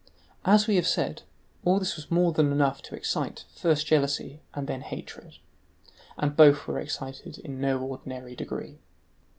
As 0.45 0.65
we 0.65 0.77
have 0.77 0.87
said, 0.87 1.21
all 1.63 1.77
this 1.77 1.95
was 1.95 2.09
more 2.09 2.31
than 2.31 2.51
enough 2.51 2.81
to 2.81 2.95
excite, 2.95 3.45
first 3.53 3.85
jealousy, 3.85 4.41
and 4.55 4.65
then 4.65 4.81
hatred. 4.81 5.37
And 6.17 6.35
both 6.35 6.65
were 6.65 6.79
excited 6.79 7.37
in 7.37 7.61
no 7.61 7.77
ordinary 7.79 8.35
degree. 8.35 8.79